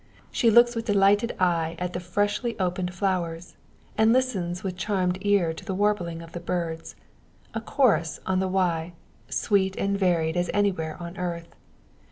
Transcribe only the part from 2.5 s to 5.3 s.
opened flowers, and listens with charmed